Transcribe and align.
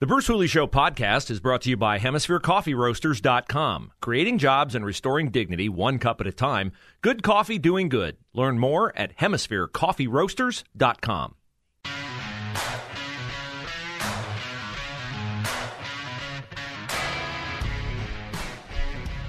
The 0.00 0.06
Bruce 0.06 0.28
Hooley 0.28 0.46
Show 0.46 0.68
podcast 0.68 1.28
is 1.28 1.40
brought 1.40 1.62
to 1.62 1.70
you 1.70 1.76
by 1.76 1.98
HemisphereCoffeeRoasters.com. 1.98 3.90
Creating 4.00 4.38
jobs 4.38 4.76
and 4.76 4.86
restoring 4.86 5.32
dignity 5.32 5.68
one 5.68 5.98
cup 5.98 6.20
at 6.20 6.28
a 6.28 6.32
time. 6.32 6.70
Good 7.00 7.24
coffee 7.24 7.58
doing 7.58 7.88
good. 7.88 8.16
Learn 8.32 8.60
more 8.60 8.96
at 8.96 9.16
HemisphereCoffeeRoasters.com. 9.16 11.34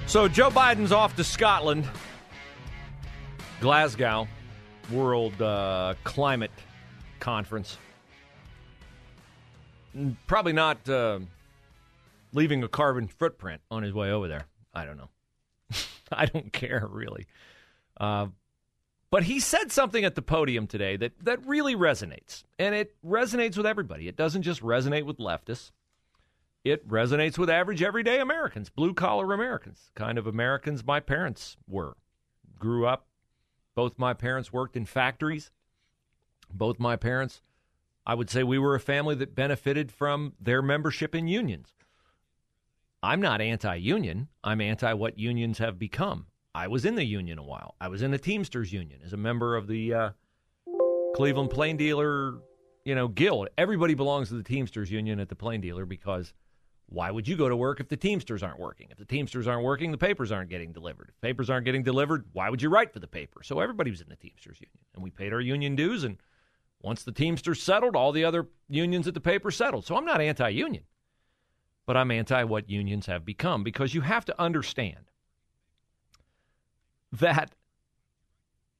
So 0.06 0.28
Joe 0.28 0.50
Biden's 0.50 0.92
off 0.92 1.16
to 1.16 1.24
Scotland, 1.24 1.84
Glasgow, 3.60 4.28
World 4.92 5.42
uh, 5.42 5.94
Climate 6.04 6.52
Conference. 7.18 7.76
Probably 10.26 10.52
not 10.52 10.88
uh, 10.88 11.20
leaving 12.32 12.62
a 12.62 12.68
carbon 12.68 13.08
footprint 13.08 13.60
on 13.70 13.82
his 13.82 13.92
way 13.92 14.10
over 14.10 14.28
there. 14.28 14.46
I 14.72 14.84
don't 14.84 14.96
know. 14.96 15.08
I 16.12 16.26
don't 16.26 16.52
care 16.52 16.86
really. 16.90 17.26
Uh, 17.98 18.28
but 19.10 19.24
he 19.24 19.40
said 19.40 19.72
something 19.72 20.04
at 20.04 20.14
the 20.14 20.22
podium 20.22 20.66
today 20.68 20.96
that, 20.96 21.12
that 21.24 21.44
really 21.44 21.74
resonates. 21.74 22.44
And 22.58 22.74
it 22.74 22.94
resonates 23.04 23.56
with 23.56 23.66
everybody. 23.66 24.06
It 24.06 24.16
doesn't 24.16 24.42
just 24.42 24.62
resonate 24.62 25.04
with 25.04 25.18
leftists, 25.18 25.72
it 26.62 26.86
resonates 26.86 27.38
with 27.38 27.48
average, 27.48 27.82
everyday 27.82 28.20
Americans, 28.20 28.68
blue 28.68 28.92
collar 28.92 29.32
Americans, 29.32 29.90
kind 29.94 30.18
of 30.18 30.26
Americans 30.26 30.84
my 30.84 31.00
parents 31.00 31.56
were. 31.66 31.96
Grew 32.58 32.86
up, 32.86 33.06
both 33.74 33.98
my 33.98 34.12
parents 34.12 34.52
worked 34.52 34.76
in 34.76 34.84
factories. 34.84 35.50
Both 36.52 36.78
my 36.78 36.96
parents, 36.96 37.42
I 38.06 38.14
would 38.14 38.30
say 38.30 38.42
we 38.42 38.58
were 38.58 38.74
a 38.74 38.80
family 38.80 39.14
that 39.16 39.34
benefited 39.34 39.92
from 39.92 40.34
their 40.40 40.62
membership 40.62 41.14
in 41.14 41.28
unions. 41.28 41.74
I'm 43.02 43.20
not 43.20 43.40
anti 43.40 43.76
union, 43.76 44.28
I'm 44.44 44.60
anti 44.60 44.92
what 44.92 45.18
unions 45.18 45.58
have 45.58 45.78
become. 45.78 46.26
I 46.54 46.66
was 46.68 46.84
in 46.84 46.96
the 46.96 47.04
union 47.04 47.38
a 47.38 47.42
while. 47.42 47.76
I 47.80 47.88
was 47.88 48.02
in 48.02 48.10
the 48.10 48.18
Teamsters 48.18 48.72
Union 48.72 49.00
as 49.04 49.12
a 49.12 49.16
member 49.16 49.56
of 49.56 49.68
the 49.68 49.94
uh, 49.94 50.10
Cleveland 51.12 51.50
Plain 51.50 51.76
Dealer, 51.76 52.38
you 52.84 52.94
know, 52.94 53.06
guild. 53.06 53.48
Everybody 53.56 53.94
belongs 53.94 54.28
to 54.28 54.34
the 54.34 54.42
Teamsters 54.42 54.90
Union 54.90 55.20
at 55.20 55.28
the 55.28 55.36
Plain 55.36 55.60
Dealer 55.60 55.86
because 55.86 56.34
why 56.86 57.10
would 57.12 57.28
you 57.28 57.36
go 57.36 57.48
to 57.48 57.56
work 57.56 57.78
if 57.78 57.88
the 57.88 57.96
Teamsters 57.96 58.42
aren't 58.42 58.58
working? 58.58 58.88
If 58.90 58.98
the 58.98 59.04
Teamsters 59.04 59.46
aren't 59.46 59.62
working, 59.62 59.92
the 59.92 59.98
papers 59.98 60.32
aren't 60.32 60.50
getting 60.50 60.72
delivered. 60.72 61.10
If 61.10 61.20
papers 61.20 61.48
aren't 61.48 61.64
getting 61.64 61.84
delivered, 61.84 62.24
why 62.32 62.50
would 62.50 62.60
you 62.60 62.68
write 62.68 62.92
for 62.92 62.98
the 62.98 63.06
paper? 63.06 63.42
So 63.44 63.60
everybody 63.60 63.92
was 63.92 64.00
in 64.00 64.08
the 64.08 64.16
Teamsters 64.16 64.60
Union, 64.60 64.84
and 64.94 65.04
we 65.04 65.10
paid 65.10 65.32
our 65.32 65.40
union 65.40 65.76
dues. 65.76 66.02
And 66.02 66.16
once 66.82 67.02
the 67.02 67.12
Teamsters 67.12 67.62
settled, 67.62 67.94
all 67.94 68.12
the 68.12 68.24
other 68.24 68.48
unions 68.68 69.06
at 69.06 69.14
the 69.14 69.20
paper 69.20 69.50
settled. 69.50 69.86
So 69.86 69.96
I'm 69.96 70.04
not 70.04 70.20
anti-union, 70.20 70.84
but 71.86 71.96
I'm 71.96 72.10
anti 72.10 72.44
what 72.44 72.70
unions 72.70 73.06
have 73.06 73.24
become 73.24 73.62
because 73.62 73.94
you 73.94 74.00
have 74.00 74.24
to 74.26 74.40
understand 74.40 75.10
that 77.12 77.54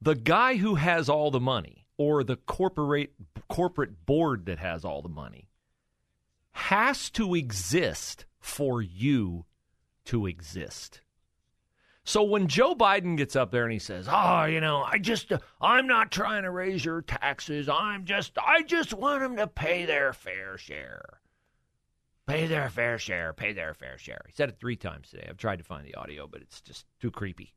the 0.00 0.14
guy 0.14 0.56
who 0.56 0.76
has 0.76 1.08
all 1.08 1.30
the 1.30 1.41
money 1.41 1.86
or 1.98 2.24
the 2.24 2.36
corporate 2.36 3.12
corporate 3.48 4.06
board 4.06 4.47
that 4.47 4.58
has 4.58 4.84
all 4.84 5.03
the 5.03 5.08
money 5.08 5.50
has 6.53 7.10
to 7.10 7.34
exist 7.34 8.24
for 8.38 8.80
you 8.80 9.44
to 10.04 10.26
exist. 10.26 11.03
So 12.04 12.22
when 12.22 12.48
Joe 12.48 12.74
Biden 12.74 13.16
gets 13.16 13.36
up 13.36 13.50
there 13.50 13.64
and 13.64 13.72
he 13.72 13.78
says, 13.78 14.08
"Oh, 14.10 14.44
you 14.44 14.60
know, 14.60 14.82
I 14.82 14.98
just 14.98 15.32
I'm 15.60 15.86
not 15.86 16.10
trying 16.10 16.42
to 16.42 16.50
raise 16.50 16.84
your 16.84 17.02
taxes. 17.02 17.68
I'm 17.68 18.04
just 18.04 18.36
I 18.38 18.62
just 18.62 18.94
want 18.94 19.22
them 19.22 19.36
to 19.36 19.46
pay 19.46 19.84
their 19.84 20.12
fair 20.12 20.56
share." 20.58 21.20
Pay 22.26 22.46
their 22.46 22.70
fair 22.70 22.96
share, 22.96 23.32
pay 23.32 23.52
their 23.52 23.74
fair 23.74 23.98
share. 23.98 24.22
He 24.24 24.32
said 24.32 24.50
it 24.50 24.60
3 24.60 24.76
times 24.76 25.10
today. 25.10 25.26
I've 25.28 25.36
tried 25.36 25.58
to 25.58 25.64
find 25.64 25.84
the 25.84 25.96
audio, 25.96 26.28
but 26.28 26.40
it's 26.40 26.60
just 26.60 26.86
too 27.00 27.10
creepy. 27.10 27.54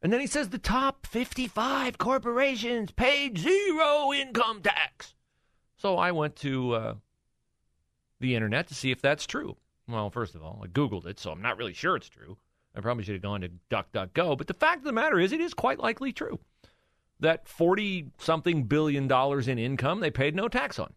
And 0.00 0.10
then 0.10 0.20
he 0.20 0.26
says 0.26 0.48
the 0.48 0.56
top 0.56 1.06
55 1.06 1.98
corporations 1.98 2.90
paid 2.90 3.36
zero 3.36 4.12
income 4.14 4.62
tax. 4.62 5.14
So 5.76 5.98
I 5.98 6.10
went 6.10 6.36
to 6.36 6.72
uh, 6.72 6.94
the 8.18 8.34
internet 8.34 8.66
to 8.68 8.74
see 8.74 8.90
if 8.90 9.02
that's 9.02 9.26
true. 9.26 9.56
Well, 9.86 10.08
first 10.08 10.34
of 10.34 10.42
all, 10.42 10.62
I 10.64 10.68
Googled 10.68 11.06
it, 11.06 11.18
so 11.20 11.32
I'm 11.32 11.42
not 11.42 11.58
really 11.58 11.74
sure 11.74 11.96
it's 11.96 12.08
true. 12.08 12.38
I 12.74 12.80
probably 12.80 13.04
should 13.04 13.14
have 13.14 13.22
gone 13.22 13.42
to 13.42 13.50
DuckDuckGo. 13.70 14.38
But 14.38 14.46
the 14.46 14.54
fact 14.54 14.78
of 14.78 14.84
the 14.84 14.92
matter 14.92 15.20
is, 15.20 15.32
it 15.32 15.40
is 15.40 15.54
quite 15.54 15.78
likely 15.78 16.12
true 16.12 16.38
that 17.20 17.46
40 17.46 18.08
something 18.18 18.64
billion 18.64 19.06
dollars 19.06 19.46
in 19.48 19.58
income 19.58 20.00
they 20.00 20.10
paid 20.10 20.34
no 20.34 20.48
tax 20.48 20.78
on. 20.78 20.92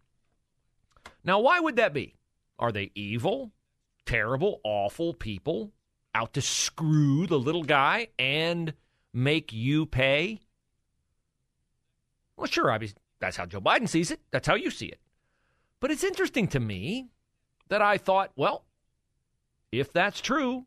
Now, 1.23 1.39
why 1.39 1.59
would 1.59 1.75
that 1.75 1.93
be? 1.93 2.15
Are 2.57 2.71
they 2.71 2.91
evil, 2.95 3.51
terrible, 4.05 4.59
awful 4.63 5.13
people 5.13 5.71
out 6.13 6.33
to 6.33 6.41
screw 6.41 7.27
the 7.27 7.39
little 7.39 7.63
guy 7.63 8.07
and 8.17 8.73
make 9.13 9.53
you 9.53 9.85
pay? 9.85 10.41
Well, 12.37 12.47
sure, 12.47 12.71
obviously, 12.71 12.97
that's 13.19 13.37
how 13.37 13.45
Joe 13.45 13.61
Biden 13.61 13.87
sees 13.87 14.11
it. 14.11 14.19
That's 14.31 14.47
how 14.47 14.55
you 14.55 14.71
see 14.71 14.87
it. 14.87 14.99
But 15.79 15.91
it's 15.91 16.03
interesting 16.03 16.47
to 16.49 16.59
me 16.59 17.09
that 17.69 17.81
I 17.81 17.97
thought, 17.97 18.31
well, 18.35 18.65
if 19.71 19.91
that's 19.91 20.21
true, 20.21 20.65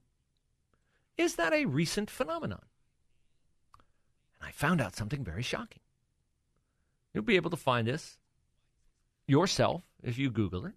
is 1.18 1.34
that 1.34 1.52
a 1.52 1.66
recent 1.66 2.08
phenomenon? 2.08 2.62
And 4.40 4.48
I 4.48 4.52
found 4.52 4.80
out 4.80 4.96
something 4.96 5.24
very 5.24 5.42
shocking. 5.42 5.82
You'll 7.12 7.24
be 7.24 7.36
able 7.36 7.50
to 7.50 7.56
find 7.56 7.88
this 7.88 8.16
yourself 9.26 9.82
if 10.02 10.16
you 10.16 10.30
Google 10.30 10.64
it. 10.64 10.72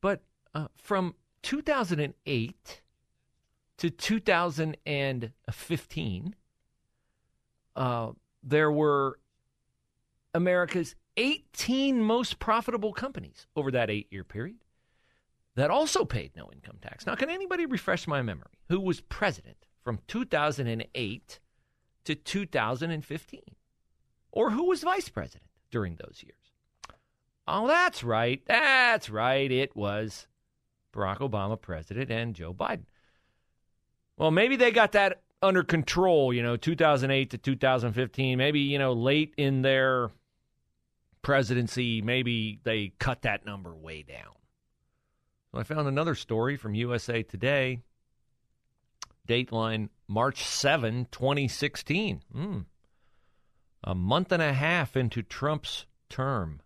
But 0.00 0.22
uh, 0.54 0.68
from 0.76 1.14
2008 1.42 2.82
to 3.78 3.90
2015, 3.90 6.34
uh, 7.76 8.10
there 8.42 8.72
were 8.72 9.18
America's 10.34 10.94
18 11.16 12.02
most 12.02 12.38
profitable 12.38 12.92
companies 12.92 13.46
over 13.56 13.70
that 13.70 13.88
eight 13.90 14.08
year 14.10 14.24
period 14.24 14.58
that 15.56 15.70
also 15.70 16.04
paid 16.04 16.32
no 16.36 16.50
income 16.52 16.78
tax. 16.80 17.06
Now, 17.06 17.14
can 17.14 17.30
anybody 17.30 17.66
refresh 17.66 18.06
my 18.06 18.22
memory? 18.22 18.52
Who 18.68 18.80
was 18.80 19.00
president 19.00 19.56
from 19.82 19.98
2008 20.06 21.40
to 22.04 22.14
2015? 22.14 23.40
Or 24.32 24.50
who 24.50 24.64
was 24.64 24.82
vice 24.82 25.08
president 25.08 25.50
during 25.70 25.96
those 25.96 26.22
years? 26.22 26.52
Oh, 27.48 27.66
that's 27.66 28.04
right. 28.04 28.42
That's 28.46 29.08
right. 29.08 29.50
It 29.50 29.74
was 29.74 30.26
Barack 30.92 31.18
Obama 31.18 31.60
president 31.60 32.10
and 32.10 32.34
Joe 32.34 32.52
Biden. 32.52 32.84
Well, 34.18 34.30
maybe 34.30 34.56
they 34.56 34.70
got 34.70 34.92
that 34.92 35.22
under 35.42 35.62
control, 35.62 36.32
you 36.32 36.42
know, 36.42 36.56
2008 36.56 37.30
to 37.30 37.38
2015. 37.38 38.36
Maybe, 38.36 38.60
you 38.60 38.78
know, 38.78 38.92
late 38.92 39.32
in 39.36 39.62
their 39.62 40.10
presidency, 41.22 42.02
maybe 42.02 42.60
they 42.64 42.92
cut 42.98 43.22
that 43.22 43.46
number 43.46 43.74
way 43.74 44.02
down. 44.02 44.34
I 45.56 45.62
found 45.62 45.88
another 45.88 46.14
story 46.14 46.56
from 46.56 46.74
USA 46.74 47.22
Today, 47.22 47.80
dateline 49.26 49.88
March 50.06 50.44
7, 50.44 51.08
2016. 51.10 52.22
Mm. 52.34 52.64
A 53.84 53.94
month 53.94 54.32
and 54.32 54.42
a 54.42 54.52
half 54.52 54.96
into 54.96 55.22
Trump's 55.22 55.86
term. 56.08 56.60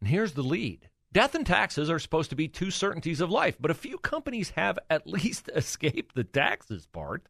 And 0.00 0.08
here's 0.08 0.32
the 0.32 0.42
lead. 0.42 0.88
Death 1.12 1.34
and 1.34 1.46
taxes 1.46 1.88
are 1.88 1.98
supposed 1.98 2.30
to 2.30 2.36
be 2.36 2.48
two 2.48 2.70
certainties 2.70 3.20
of 3.20 3.30
life, 3.30 3.56
but 3.60 3.70
a 3.70 3.74
few 3.74 3.98
companies 3.98 4.50
have 4.50 4.78
at 4.90 5.06
least 5.06 5.48
escaped 5.54 6.14
the 6.14 6.24
taxes 6.24 6.86
part. 6.86 7.26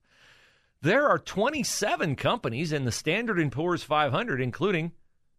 There 0.81 1.09
are 1.09 1.19
27 1.19 2.17
companies 2.17 2.73
in 2.73 2.85
the 2.85 2.93
Standard 2.93 3.51
& 3.51 3.53
Poor's 3.53 3.83
500, 3.83 4.41
including, 4.41 4.93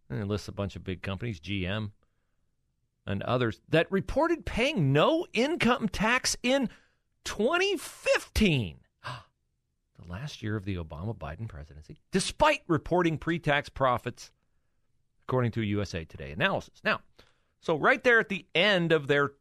and 0.10 0.20
it 0.20 0.28
lists 0.28 0.48
a 0.48 0.52
bunch 0.52 0.76
of 0.76 0.84
big 0.84 1.02
companies, 1.02 1.40
GM 1.40 1.92
and 3.06 3.22
others, 3.24 3.62
that 3.69 3.92
reported 3.92 4.46
paying 4.46 4.92
no 4.92 5.25
income 5.34 5.90
tax 5.90 6.36
in 6.44 6.69
2015, 7.24 8.78
the 9.04 10.12
last 10.12 10.42
year 10.42 10.56
of 10.56 10.66
the 10.66 10.75
Obama 10.75 11.16
Biden 11.18 11.48
presidency, 11.48 11.98
despite 12.12 12.62
reporting 12.68 13.18
pre 13.18 13.40
tax 13.40 13.69
profits, 13.69 14.31
according 15.28 15.52
to 15.52 15.62
USA 15.62 16.06
Today 16.06 16.31
analysis. 16.31 16.81
Now, 16.84 17.02
So, 17.60 17.75
right 17.75 18.04
there 18.04 18.19
at 18.19 18.30
the 18.30 18.46
end 18.54 18.92
of 18.92 19.08
their 19.08 19.31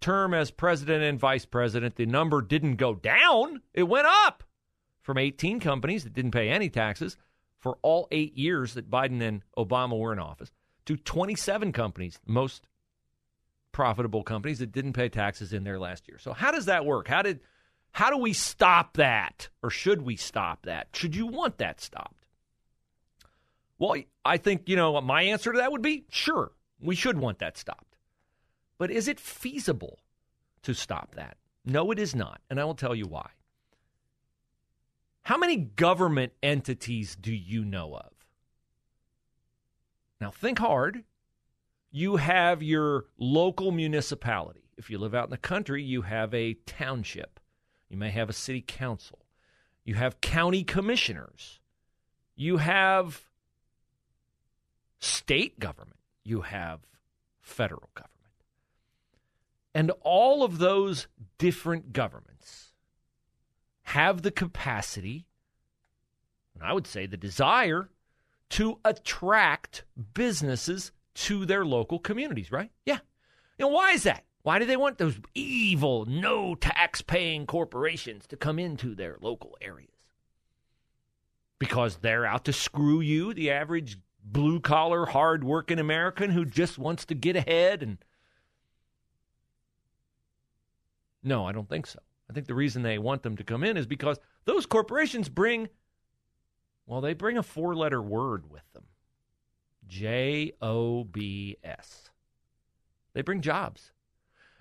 term 0.00 0.34
as 0.34 0.50
president 0.50 1.02
and 1.04 1.18
vice 1.18 1.44
president, 1.44 1.96
the 1.96 2.06
number 2.06 2.42
didn't 2.42 2.76
go 2.76 2.94
down, 2.94 3.62
it 3.72 3.84
went 3.84 4.06
up 4.06 4.44
from 5.00 5.18
18 5.18 5.60
companies 5.60 6.04
that 6.04 6.12
didn't 6.12 6.30
pay 6.30 6.48
any 6.48 6.68
taxes 6.68 7.16
for 7.58 7.78
all 7.82 8.08
eight 8.10 8.36
years 8.36 8.74
that 8.74 8.90
Biden 8.90 9.22
and 9.22 9.42
Obama 9.56 9.98
were 9.98 10.12
in 10.12 10.18
office 10.18 10.50
to 10.84 10.96
27 10.96 11.72
companies, 11.72 12.18
most 12.26 12.66
profitable 13.72 14.22
companies 14.22 14.60
that 14.60 14.72
didn't 14.72 14.92
pay 14.92 15.08
taxes 15.08 15.52
in 15.52 15.64
their 15.64 15.78
last 15.78 16.06
year. 16.08 16.18
So, 16.18 16.32
how 16.32 16.50
does 16.50 16.66
that 16.66 16.84
work? 16.84 17.08
How 17.08 17.22
did 17.22 17.40
how 17.92 18.10
do 18.10 18.16
we 18.16 18.32
stop 18.32 18.96
that? 18.96 19.48
Or 19.62 19.70
should 19.70 20.02
we 20.02 20.16
stop 20.16 20.62
that? 20.64 20.88
Should 20.94 21.14
you 21.14 21.26
want 21.26 21.58
that 21.58 21.80
stopped? 21.80 22.26
Well, 23.78 23.96
I 24.24 24.38
think, 24.38 24.68
you 24.68 24.76
know, 24.76 25.00
my 25.00 25.22
answer 25.22 25.52
to 25.52 25.58
that 25.58 25.72
would 25.72 25.82
be 25.82 26.04
sure, 26.08 26.52
we 26.80 26.94
should 26.94 27.18
want 27.18 27.38
that 27.40 27.58
stopped. 27.58 27.96
But 28.78 28.90
is 28.90 29.08
it 29.08 29.20
feasible 29.20 29.98
to 30.62 30.72
stop 30.72 31.14
that? 31.16 31.36
No, 31.64 31.90
it 31.90 31.98
is 31.98 32.14
not. 32.14 32.40
And 32.48 32.58
I 32.58 32.64
will 32.64 32.74
tell 32.74 32.94
you 32.94 33.06
why. 33.06 33.30
How 35.22 35.36
many 35.36 35.56
government 35.56 36.32
entities 36.42 37.14
do 37.14 37.32
you 37.32 37.64
know 37.64 37.94
of? 37.94 38.10
Now, 40.20 40.30
think 40.30 40.58
hard. 40.58 41.04
You 41.92 42.16
have 42.16 42.62
your 42.62 43.04
local 43.18 43.70
municipality. 43.70 44.64
If 44.78 44.88
you 44.88 44.98
live 44.98 45.14
out 45.14 45.24
in 45.24 45.30
the 45.30 45.36
country, 45.36 45.82
you 45.82 46.02
have 46.02 46.32
a 46.32 46.54
township. 46.66 47.38
You 47.90 47.98
may 47.98 48.10
have 48.10 48.30
a 48.30 48.32
city 48.32 48.64
council. 48.66 49.18
You 49.84 49.94
have 49.94 50.22
county 50.22 50.64
commissioners. 50.64 51.60
You 52.34 52.56
have 52.56 53.28
state 54.98 55.60
government. 55.60 56.00
You 56.24 56.40
have 56.40 56.80
federal 57.42 57.90
government. 57.94 58.10
And 59.74 59.90
all 60.00 60.42
of 60.42 60.58
those 60.58 61.08
different 61.36 61.92
governments 61.92 62.72
have 63.82 64.22
the 64.22 64.30
capacity, 64.30 65.26
and 66.54 66.62
I 66.62 66.72
would 66.72 66.86
say 66.86 67.04
the 67.04 67.16
desire, 67.18 67.90
to 68.50 68.78
attract 68.84 69.84
businesses 70.14 70.92
to 71.14 71.44
their 71.44 71.64
local 71.64 71.98
communities, 71.98 72.50
right? 72.50 72.70
Yeah. 72.86 72.98
Know, 73.58 73.68
why 73.68 73.92
is 73.92 74.02
that? 74.02 74.24
Why 74.42 74.58
do 74.58 74.64
they 74.64 74.76
want 74.76 74.98
those 74.98 75.20
evil, 75.34 76.04
no 76.04 76.56
tax 76.56 77.00
paying 77.00 77.46
corporations 77.46 78.26
to 78.26 78.36
come 78.36 78.58
into 78.58 78.94
their 78.94 79.16
local 79.20 79.56
areas? 79.60 79.90
Because 81.60 81.96
they're 81.96 82.26
out 82.26 82.44
to 82.46 82.52
screw 82.52 83.00
you, 83.00 83.32
the 83.32 83.52
average 83.52 83.98
blue 84.24 84.58
collar, 84.58 85.06
hard 85.06 85.44
working 85.44 85.78
American 85.78 86.30
who 86.30 86.44
just 86.44 86.76
wants 86.76 87.04
to 87.06 87.14
get 87.14 87.36
ahead 87.36 87.82
and. 87.82 87.98
No, 91.22 91.46
I 91.46 91.52
don't 91.52 91.68
think 91.68 91.86
so. 91.86 92.00
I 92.28 92.32
think 92.32 92.48
the 92.48 92.54
reason 92.54 92.82
they 92.82 92.98
want 92.98 93.22
them 93.22 93.36
to 93.36 93.44
come 93.44 93.62
in 93.62 93.76
is 93.76 93.86
because 93.86 94.18
those 94.44 94.66
corporations 94.66 95.28
bring, 95.28 95.68
well, 96.84 97.00
they 97.00 97.14
bring 97.14 97.38
a 97.38 97.44
four 97.44 97.76
letter 97.76 98.02
word 98.02 98.50
with 98.50 98.64
them 98.72 98.86
J 99.92 100.52
O 100.62 101.04
B 101.04 101.58
S. 101.62 102.08
They 103.12 103.20
bring 103.20 103.42
jobs. 103.42 103.92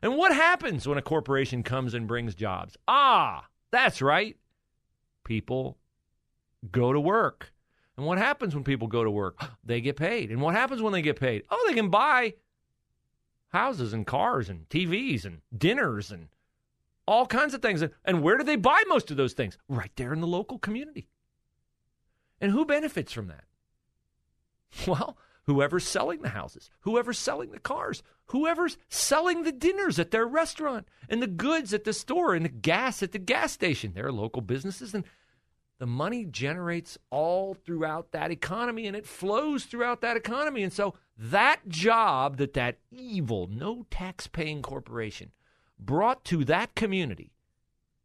And 0.01 0.17
what 0.17 0.35
happens 0.35 0.85
when 0.85 0.97
a 0.97 1.01
corporation 1.01 1.63
comes 1.63 1.93
and 1.93 2.05
brings 2.05 2.35
jobs? 2.35 2.75
Ah, 2.85 3.45
that's 3.71 4.01
right. 4.01 4.35
People 5.23 5.77
go 6.69 6.91
to 6.91 6.99
work. 6.99 7.53
And 7.95 8.05
what 8.05 8.17
happens 8.17 8.53
when 8.53 8.65
people 8.65 8.89
go 8.89 9.05
to 9.05 9.11
work? 9.11 9.41
They 9.63 9.79
get 9.79 9.95
paid. 9.95 10.31
And 10.31 10.41
what 10.41 10.53
happens 10.53 10.81
when 10.81 10.91
they 10.91 11.01
get 11.01 11.19
paid? 11.19 11.43
Oh, 11.49 11.65
they 11.65 11.75
can 11.75 11.89
buy 11.89 12.33
houses 13.49 13.93
and 13.93 14.05
cars 14.05 14.49
and 14.49 14.67
TVs 14.67 15.23
and 15.23 15.39
dinners 15.57 16.11
and 16.11 16.27
all 17.07 17.25
kinds 17.25 17.53
of 17.53 17.61
things. 17.61 17.81
And 18.03 18.21
where 18.21 18.37
do 18.37 18.43
they 18.43 18.57
buy 18.57 18.83
most 18.87 19.11
of 19.11 19.17
those 19.17 19.31
things? 19.31 19.57
Right 19.69 19.91
there 19.95 20.11
in 20.11 20.19
the 20.19 20.27
local 20.27 20.59
community. 20.59 21.07
And 22.41 22.51
who 22.51 22.65
benefits 22.65 23.13
from 23.13 23.27
that? 23.27 23.45
Well, 24.87 25.17
whoever's 25.45 25.87
selling 25.87 26.21
the 26.21 26.29
houses, 26.29 26.69
whoever's 26.81 27.19
selling 27.19 27.51
the 27.51 27.59
cars, 27.59 28.03
whoever's 28.27 28.77
selling 28.89 29.43
the 29.43 29.51
dinners 29.51 29.99
at 29.99 30.11
their 30.11 30.25
restaurant 30.25 30.87
and 31.09 31.21
the 31.21 31.27
goods 31.27 31.73
at 31.73 31.83
the 31.83 31.93
store 31.93 32.33
and 32.33 32.45
the 32.45 32.49
gas 32.49 33.03
at 33.03 33.11
the 33.11 33.19
gas 33.19 33.51
station. 33.51 33.93
They're 33.93 34.11
local 34.11 34.41
businesses 34.41 34.93
and 34.93 35.03
the 35.79 35.87
money 35.87 36.25
generates 36.25 36.97
all 37.09 37.55
throughout 37.55 38.11
that 38.11 38.29
economy 38.29 38.85
and 38.85 38.95
it 38.95 39.07
flows 39.07 39.65
throughout 39.65 40.01
that 40.01 40.15
economy. 40.15 40.61
And 40.63 40.71
so 40.71 40.93
that 41.17 41.67
job 41.67 42.37
that 42.37 42.53
that 42.53 42.77
evil, 42.91 43.47
no 43.51 43.85
tax 43.89 44.27
paying 44.27 44.61
corporation 44.61 45.31
brought 45.79 46.23
to 46.25 46.45
that 46.45 46.75
community 46.75 47.33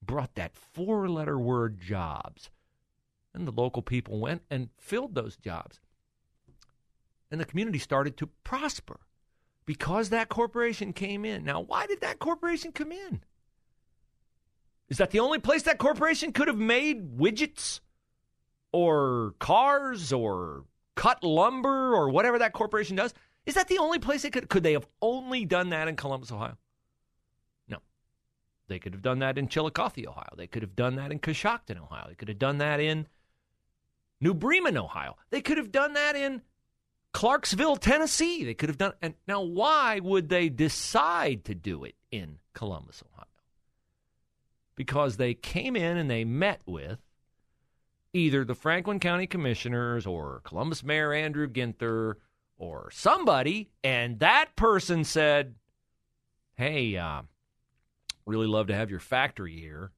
brought 0.03 0.35
that 0.37 0.57
four 0.57 1.09
letter 1.09 1.39
word 1.39 1.79
jobs. 1.79 2.49
And 3.35 3.47
the 3.47 3.53
local 3.53 3.83
people 3.83 4.19
went 4.19 4.43
and 4.51 4.71
filled 4.79 5.15
those 5.15 5.37
jobs 5.37 5.79
and 7.37 7.41
the 7.43 7.51
community 7.51 7.79
started 7.79 8.17
to 8.17 8.29
prosper 8.45 8.99
because 9.67 10.09
that 10.09 10.31
corporation 10.31 10.95
came 10.95 11.25
in. 11.27 11.45
Now, 11.45 11.61
why 11.61 11.87
did 11.87 12.01
that 12.01 12.19
corporation 12.19 12.73
come 12.73 12.93
in? 12.93 13.23
Is 14.89 14.97
that 14.97 15.11
the 15.11 15.21
only 15.21 15.39
place 15.39 15.65
that 15.65 15.77
corporation 15.77 16.33
could 16.33 16.49
have 16.49 16.57
made 16.57 17.19
widgets 17.19 17.81
or 18.73 19.35
cars 19.39 20.15
or 20.15 20.65
cut 20.95 21.23
lumber 21.23 21.95
or 21.95 22.09
whatever 22.09 22.39
that 22.39 22.55
corporation 22.55 22.97
does? 22.97 23.13
Is 23.45 23.55
that 23.55 23.69
the 23.69 23.79
only 23.79 23.99
place 23.99 24.23
they 24.23 24.31
could 24.31 24.49
could 24.49 24.63
they 24.63 24.73
have 24.73 24.87
only 25.03 25.45
done 25.45 25.69
that 25.71 25.89
in 25.89 25.97
Columbus, 25.97 26.33
Ohio? 26.33 26.57
No. 27.69 27.79
They 28.69 28.79
could 28.79 28.95
have 28.95 29.03
done 29.03 29.19
that 29.19 29.37
in 29.37 29.49
Chillicothe, 29.49 30.07
Ohio. 30.07 30.33
They 30.39 30.47
could 30.47 30.63
have 30.63 30.75
done 30.75 30.97
that 30.97 31.13
in 31.13 31.19
Coshocton, 31.19 31.83
Ohio. 31.83 32.07
They 32.09 32.15
could 32.15 32.29
have 32.29 32.39
done 32.39 32.59
that 32.59 32.81
in 32.81 33.09
New 34.23 34.33
Bremen, 34.33 34.79
Ohio. 34.79 35.17
They 35.29 35.43
could 35.43 35.59
have 35.59 35.71
done 35.71 35.93
that 35.93 36.17
in 36.17 36.41
Clarksville, 37.17 37.77
Tennessee. 37.77 38.45
They 38.45 38.53
could 38.53 38.69
have 38.69 38.77
done. 38.77 38.93
And 39.01 39.15
now, 39.27 39.41
why 39.41 40.01
would 40.01 40.29
they 40.29 40.51
decide 40.51 41.47
to 41.47 41.55
do 41.55 41.83
it 41.83 41.95
in 42.11 42.41
Columbus, 42.53 43.03
Ohio? 43.11 43.25
Because 44.75 45.17
they 45.17 45.33
came 45.33 45.77
in 45.77 45.97
and 45.97 46.11
they 46.11 46.27
met 46.27 46.61
with 46.67 46.99
either 48.13 48.45
the 48.45 48.55
Franklin 48.55 49.01
County 49.01 49.27
Commissioners 49.27 50.05
or 50.05 50.43
Columbus 50.45 50.85
Mayor 50.85 51.15
Andrew 51.15 51.49
Ginther 51.49 52.17
or 52.59 52.91
somebody, 52.93 53.71
and 53.83 54.19
that 54.19 54.55
person 54.55 55.03
said, 55.03 55.55
"Hey, 56.53 56.99
uh, 56.99 57.23
really 58.27 58.47
love 58.47 58.67
to 58.67 58.75
have 58.75 58.91
your 58.91 59.01
factory 59.01 59.59
here. 59.59 59.91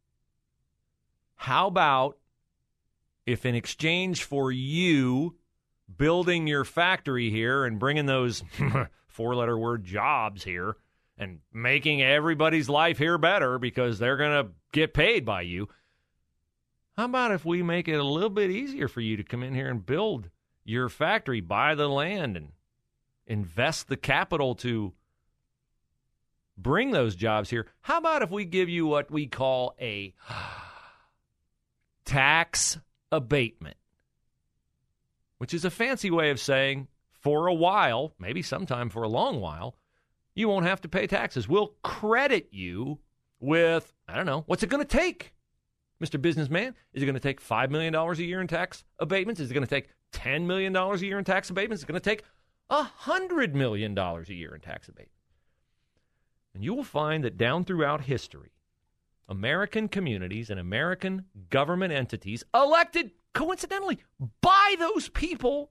How 1.34 1.66
about 1.66 2.16
if, 3.26 3.44
in 3.44 3.56
exchange 3.56 4.22
for 4.22 4.52
you?" 4.52 5.34
Building 5.96 6.46
your 6.46 6.64
factory 6.64 7.30
here 7.30 7.64
and 7.64 7.78
bringing 7.78 8.06
those 8.06 8.42
four 9.08 9.34
letter 9.34 9.58
word 9.58 9.84
jobs 9.84 10.44
here 10.44 10.76
and 11.16 11.40
making 11.52 12.02
everybody's 12.02 12.68
life 12.68 12.98
here 12.98 13.18
better 13.18 13.58
because 13.58 13.98
they're 13.98 14.16
going 14.16 14.44
to 14.44 14.52
get 14.72 14.94
paid 14.94 15.24
by 15.24 15.42
you. 15.42 15.68
How 16.96 17.04
about 17.04 17.32
if 17.32 17.44
we 17.44 17.62
make 17.62 17.88
it 17.88 17.94
a 17.98 18.04
little 18.04 18.30
bit 18.30 18.50
easier 18.50 18.88
for 18.88 19.00
you 19.00 19.16
to 19.16 19.24
come 19.24 19.42
in 19.42 19.54
here 19.54 19.68
and 19.68 19.84
build 19.84 20.30
your 20.64 20.88
factory, 20.88 21.40
buy 21.40 21.74
the 21.74 21.88
land, 21.88 22.36
and 22.36 22.48
invest 23.26 23.88
the 23.88 23.96
capital 23.96 24.54
to 24.56 24.92
bring 26.56 26.90
those 26.90 27.14
jobs 27.14 27.50
here? 27.50 27.66
How 27.82 27.98
about 27.98 28.22
if 28.22 28.30
we 28.30 28.44
give 28.44 28.68
you 28.68 28.86
what 28.86 29.10
we 29.10 29.26
call 29.26 29.74
a 29.80 30.14
tax 32.04 32.78
abatement? 33.12 33.76
Which 35.38 35.54
is 35.54 35.64
a 35.64 35.70
fancy 35.70 36.10
way 36.10 36.30
of 36.30 36.38
saying 36.38 36.88
for 37.12 37.46
a 37.46 37.54
while, 37.54 38.14
maybe 38.18 38.42
sometime 38.42 38.88
for 38.88 39.02
a 39.02 39.08
long 39.08 39.40
while, 39.40 39.76
you 40.34 40.48
won't 40.48 40.66
have 40.66 40.80
to 40.82 40.88
pay 40.88 41.06
taxes. 41.06 41.48
We'll 41.48 41.74
credit 41.82 42.48
you 42.52 42.98
with, 43.40 43.92
I 44.06 44.16
don't 44.16 44.26
know, 44.26 44.44
what's 44.46 44.62
it 44.62 44.68
going 44.68 44.84
to 44.84 44.96
take? 44.96 45.34
Mr. 46.02 46.20
Businessman, 46.20 46.74
is 46.92 47.02
it 47.02 47.06
going 47.06 47.14
to 47.14 47.20
take 47.20 47.42
$5 47.42 47.70
million 47.70 47.94
a 47.94 48.14
year 48.14 48.40
in 48.40 48.46
tax 48.46 48.84
abatements? 49.00 49.40
Is 49.40 49.50
it 49.50 49.54
going 49.54 49.66
to 49.66 49.70
take 49.70 49.88
$10 50.12 50.46
million 50.46 50.74
a 50.76 50.96
year 50.98 51.18
in 51.18 51.24
tax 51.24 51.50
abatements? 51.50 51.80
Is 51.80 51.84
it 51.84 51.88
going 51.88 52.00
to 52.00 52.10
take 52.10 52.22
$100 52.70 53.54
million 53.54 53.98
a 53.98 54.22
year 54.28 54.54
in 54.54 54.60
tax 54.60 54.88
abatements? 54.88 55.14
And 56.54 56.62
you 56.64 56.74
will 56.74 56.84
find 56.84 57.24
that 57.24 57.36
down 57.36 57.64
throughout 57.64 58.02
history, 58.02 58.52
American 59.28 59.88
communities 59.88 60.50
and 60.50 60.58
American 60.58 61.24
government 61.50 61.92
entities 61.92 62.44
elected 62.54 63.10
coincidentally, 63.38 63.98
by 64.40 64.74
those 64.80 65.08
people 65.10 65.70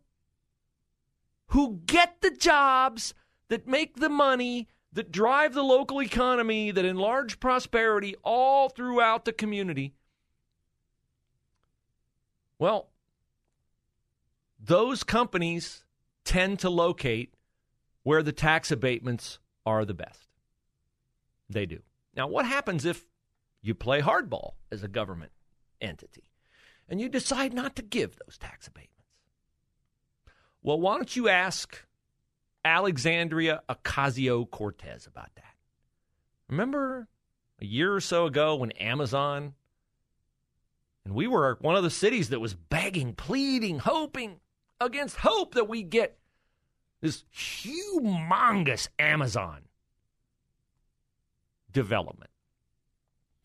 who 1.47 1.81
get 1.85 2.21
the 2.21 2.31
jobs 2.31 3.13
that 3.49 3.67
make 3.67 3.97
the 3.97 4.07
money, 4.07 4.69
that 4.93 5.11
drive 5.11 5.53
the 5.53 5.63
local 5.63 6.01
economy, 6.01 6.71
that 6.71 6.85
enlarge 6.85 7.41
prosperity 7.41 8.15
all 8.23 8.69
throughout 8.69 9.25
the 9.25 9.33
community. 9.33 9.93
Well, 12.57 12.87
those 14.57 15.03
companies 15.03 15.83
tend 16.23 16.59
to 16.59 16.69
locate 16.69 17.33
where 18.03 18.23
the 18.23 18.31
tax 18.31 18.71
abatements 18.71 19.39
are 19.65 19.83
the 19.83 19.93
best. 19.93 20.29
They 21.49 21.65
do. 21.65 21.81
Now, 22.15 22.27
what 22.27 22.45
happens 22.45 22.85
if 22.85 23.05
you 23.61 23.75
play 23.75 24.01
hardball 24.01 24.53
as 24.71 24.83
a 24.83 24.87
government 24.87 25.33
entity 25.81 26.23
and 26.89 27.01
you 27.01 27.09
decide 27.09 27.53
not 27.53 27.75
to 27.75 27.81
give 27.81 28.17
those 28.25 28.37
tax 28.37 28.67
abatements? 28.67 28.93
Well, 30.61 30.79
why 30.79 30.95
don't 30.95 31.15
you 31.15 31.29
ask 31.29 31.85
Alexandria 32.65 33.61
Ocasio 33.69 34.49
Cortez 34.49 35.07
about 35.07 35.33
that? 35.35 35.55
Remember 36.49 37.07
a 37.61 37.65
year 37.65 37.93
or 37.93 38.01
so 38.01 38.25
ago 38.25 38.55
when 38.55 38.71
Amazon, 38.71 39.53
and 41.05 41.13
we 41.13 41.27
were 41.27 41.57
one 41.61 41.75
of 41.75 41.83
the 41.83 41.89
cities 41.89 42.29
that 42.29 42.39
was 42.39 42.53
begging, 42.53 43.13
pleading, 43.13 43.79
hoping 43.79 44.39
against 44.79 45.17
hope 45.17 45.55
that 45.55 45.67
we 45.67 45.83
get 45.83 46.17
this 47.01 47.23
humongous 47.35 48.87
Amazon 48.99 49.61
development. 51.71 52.31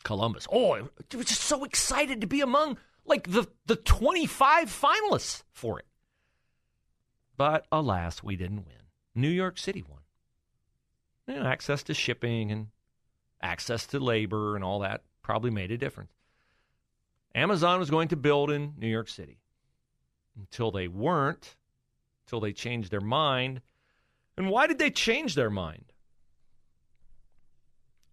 Columbus. 0.03 0.47
Oh, 0.51 0.73
I 0.73 0.81
was 1.15 1.27
just 1.27 1.41
so 1.41 1.63
excited 1.63 2.21
to 2.21 2.27
be 2.27 2.41
among 2.41 2.77
like 3.05 3.29
the, 3.29 3.47
the 3.65 3.75
25 3.75 4.69
finalists 4.69 5.43
for 5.51 5.79
it. 5.79 5.85
But 7.37 7.65
alas, 7.71 8.23
we 8.23 8.35
didn't 8.35 8.65
win. 8.65 8.83
New 9.15 9.29
York 9.29 9.57
City 9.57 9.83
won. 9.87 9.99
You 11.27 11.35
know, 11.35 11.47
access 11.47 11.83
to 11.83 11.93
shipping 11.93 12.51
and 12.51 12.67
access 13.41 13.85
to 13.87 13.99
labor 13.99 14.55
and 14.55 14.63
all 14.63 14.79
that 14.79 15.01
probably 15.21 15.51
made 15.51 15.71
a 15.71 15.77
difference. 15.77 16.11
Amazon 17.35 17.79
was 17.79 17.89
going 17.89 18.09
to 18.09 18.15
build 18.15 18.51
in 18.51 18.73
New 18.77 18.87
York 18.87 19.09
City 19.09 19.39
until 20.37 20.71
they 20.71 20.87
weren't, 20.87 21.55
until 22.25 22.39
they 22.39 22.53
changed 22.53 22.91
their 22.91 23.01
mind. 23.01 23.61
And 24.37 24.49
why 24.49 24.67
did 24.67 24.79
they 24.79 24.91
change 24.91 25.35
their 25.35 25.49
mind? 25.49 25.85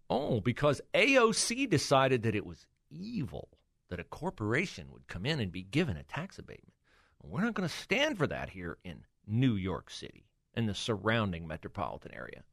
Oh, 0.09 0.41
because 0.41 0.81
AOC 0.93 1.69
decided 1.69 2.23
that 2.23 2.35
it 2.35 2.45
was 2.45 2.65
evil 2.89 3.49
that 3.91 3.99
a 3.99 4.05
corporation 4.05 4.87
would 4.91 5.07
come 5.07 5.25
in 5.25 5.39
and 5.39 5.51
be 5.51 5.61
given 5.61 5.97
a 5.97 6.03
tax 6.03 6.39
abatement. 6.39 6.73
We're 7.21 7.41
not 7.43 7.53
going 7.53 7.69
to 7.69 7.75
stand 7.75 8.17
for 8.17 8.25
that 8.27 8.49
here 8.49 8.77
in 8.83 9.03
New 9.27 9.53
York 9.53 9.91
City 9.91 10.25
and 10.55 10.67
the 10.67 10.73
surrounding 10.73 11.47
metropolitan 11.47 12.13
area. 12.13 12.43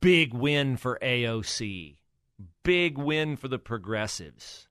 Big 0.00 0.34
win 0.34 0.76
for 0.76 0.98
AOC. 1.00 1.96
Big 2.62 2.98
win 2.98 3.36
for 3.36 3.48
the 3.48 3.58
progressives. 3.58 4.68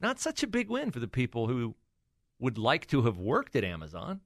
Not 0.00 0.20
such 0.20 0.42
a 0.42 0.46
big 0.46 0.68
win 0.68 0.90
for 0.90 1.00
the 1.00 1.08
people 1.08 1.48
who 1.48 1.74
would 2.38 2.58
like 2.58 2.86
to 2.88 3.02
have 3.02 3.18
worked 3.18 3.56
at 3.56 3.64
Amazon, 3.64 4.20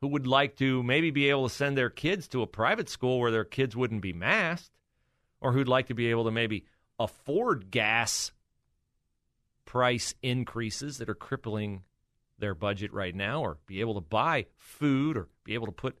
who 0.00 0.08
would 0.08 0.26
like 0.26 0.56
to 0.56 0.82
maybe 0.82 1.10
be 1.10 1.30
able 1.30 1.48
to 1.48 1.54
send 1.54 1.78
their 1.78 1.90
kids 1.90 2.26
to 2.28 2.42
a 2.42 2.46
private 2.46 2.88
school 2.88 3.20
where 3.20 3.30
their 3.30 3.44
kids 3.44 3.76
wouldn't 3.76 4.02
be 4.02 4.12
masked, 4.12 4.70
or 5.40 5.52
who'd 5.52 5.68
like 5.68 5.86
to 5.86 5.94
be 5.94 6.08
able 6.08 6.24
to 6.24 6.30
maybe 6.30 6.64
afford 6.98 7.70
gas 7.70 8.32
price 9.64 10.14
increases 10.22 10.98
that 10.98 11.08
are 11.08 11.14
crippling 11.14 11.82
their 12.38 12.54
budget 12.54 12.92
right 12.92 13.14
now, 13.14 13.42
or 13.42 13.58
be 13.66 13.80
able 13.80 13.94
to 13.94 14.00
buy 14.00 14.46
food, 14.56 15.16
or 15.16 15.28
be 15.44 15.54
able 15.54 15.66
to 15.66 15.72
put 15.72 15.96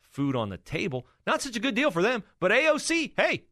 food 0.00 0.34
on 0.34 0.48
the 0.48 0.56
table. 0.56 1.06
Not 1.26 1.42
such 1.42 1.56
a 1.56 1.60
good 1.60 1.74
deal 1.74 1.90
for 1.90 2.02
them. 2.02 2.24
But 2.40 2.50
AOC, 2.50 3.12
hey, 3.16 3.44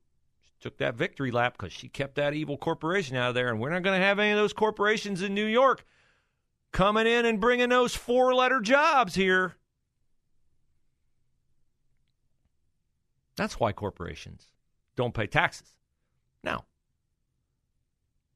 took 0.61 0.79
that 0.79 0.95
victory 0.95 1.31
lap 1.31 1.57
because 1.59 1.73
she 1.73 1.89
kept 1.89 2.15
that 2.15 2.33
evil 2.33 2.57
corporation 2.57 3.17
out 3.17 3.29
of 3.29 3.35
there. 3.35 3.51
And 3.51 3.61
we're 3.61 3.71
not 3.71 3.83
going 3.83 4.01
to 4.01 4.07
have 4.07 4.19
any 4.19 4.31
of 4.31 4.39
those 4.39 4.55
corporations 4.55 5.21
in 5.21 5.35
New 5.35 5.45
York 5.45 5.85
coming 6.73 7.07
in 7.07 7.27
and 7.27 7.41
bringing 7.41 7.69
those 7.69 7.95
four 7.95 8.35
letter 8.35 8.61
jobs 8.61 9.15
here. 9.15 9.57
That's 13.37 13.61
why 13.61 13.73
corporations 13.73 14.47
don't 14.97 15.15
pay 15.15 15.27
taxes. 15.27 15.69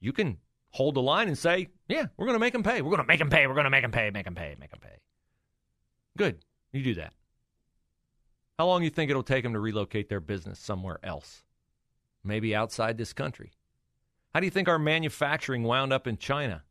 You 0.00 0.12
can 0.12 0.38
hold 0.70 0.94
the 0.94 1.02
line 1.02 1.28
and 1.28 1.36
say, 1.36 1.68
yeah, 1.88 2.06
we're 2.16 2.26
going 2.26 2.36
to 2.36 2.40
make 2.40 2.52
them 2.52 2.62
pay. 2.62 2.82
We're 2.82 2.90
going 2.90 3.02
to 3.02 3.06
make 3.06 3.18
them 3.18 3.30
pay. 3.30 3.46
We're 3.46 3.54
going 3.54 3.64
to 3.64 3.70
make 3.70 3.82
them 3.82 3.90
pay, 3.90 4.10
make 4.10 4.24
them 4.24 4.34
pay, 4.34 4.54
make 4.58 4.70
them 4.70 4.80
pay. 4.80 4.96
Good. 6.16 6.38
You 6.72 6.82
do 6.82 6.94
that. 6.94 7.12
How 8.58 8.66
long 8.66 8.80
do 8.80 8.84
you 8.84 8.90
think 8.90 9.10
it'll 9.10 9.22
take 9.22 9.44
them 9.44 9.52
to 9.52 9.60
relocate 9.60 10.08
their 10.08 10.20
business 10.20 10.58
somewhere 10.58 10.98
else? 11.02 11.42
Maybe 12.24 12.54
outside 12.54 12.98
this 12.98 13.12
country. 13.12 13.52
How 14.34 14.40
do 14.40 14.46
you 14.46 14.50
think 14.50 14.68
our 14.68 14.78
manufacturing 14.78 15.62
wound 15.62 15.92
up 15.92 16.06
in 16.06 16.18
China? 16.18 16.64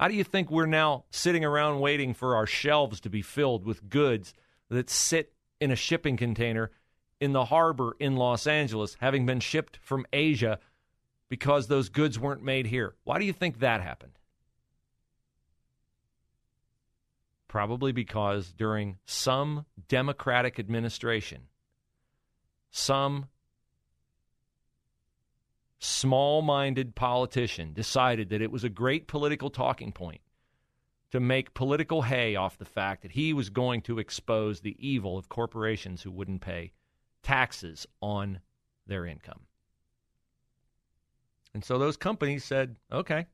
How 0.00 0.08
do 0.08 0.14
you 0.14 0.24
think 0.24 0.50
we're 0.50 0.66
now 0.66 1.04
sitting 1.10 1.44
around 1.44 1.80
waiting 1.80 2.12
for 2.12 2.36
our 2.36 2.46
shelves 2.46 3.00
to 3.00 3.10
be 3.10 3.22
filled 3.22 3.64
with 3.64 3.88
goods 3.88 4.34
that 4.68 4.90
sit 4.90 5.32
in 5.60 5.70
a 5.70 5.76
shipping 5.76 6.16
container 6.16 6.70
in 7.20 7.32
the 7.32 7.46
harbor 7.46 7.96
in 7.98 8.16
Los 8.16 8.46
Angeles, 8.46 8.96
having 9.00 9.26
been 9.26 9.40
shipped 9.40 9.78
from 9.82 10.06
Asia 10.12 10.58
because 11.28 11.66
those 11.66 11.88
goods 11.88 12.18
weren't 12.18 12.42
made 12.42 12.66
here? 12.66 12.94
Why 13.04 13.18
do 13.18 13.24
you 13.24 13.32
think 13.32 13.58
that 13.58 13.80
happened? 13.80 14.12
Probably 17.48 17.92
because 17.92 18.52
during 18.52 18.98
some 19.06 19.64
Democratic 19.88 20.58
administration, 20.58 21.42
some 22.70 23.28
small 25.78 26.42
minded 26.42 26.94
politician 26.94 27.72
decided 27.72 28.28
that 28.30 28.42
it 28.42 28.50
was 28.50 28.64
a 28.64 28.68
great 28.68 29.06
political 29.06 29.50
talking 29.50 29.92
point 29.92 30.20
to 31.12 31.20
make 31.20 31.54
political 31.54 32.02
hay 32.02 32.34
off 32.34 32.58
the 32.58 32.64
fact 32.64 33.02
that 33.02 33.12
he 33.12 33.32
was 33.32 33.48
going 33.48 33.80
to 33.80 33.98
expose 33.98 34.60
the 34.60 34.76
evil 34.78 35.16
of 35.16 35.28
corporations 35.28 36.02
who 36.02 36.10
wouldn't 36.10 36.40
pay 36.40 36.72
taxes 37.26 37.88
on 38.00 38.38
their 38.86 39.04
income. 39.04 39.40
And 41.54 41.64
so 41.64 41.76
those 41.76 41.96
companies 41.96 42.44
said, 42.44 42.76
okay, 42.92 43.26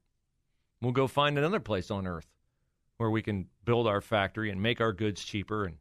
we'll 0.80 0.92
go 0.92 1.06
find 1.06 1.36
another 1.36 1.60
place 1.60 1.90
on 1.90 2.06
earth 2.06 2.26
where 2.96 3.10
we 3.10 3.20
can 3.20 3.48
build 3.66 3.86
our 3.86 4.00
factory 4.00 4.50
and 4.50 4.62
make 4.62 4.80
our 4.80 4.94
goods 4.94 5.22
cheaper 5.22 5.66
and 5.66 5.76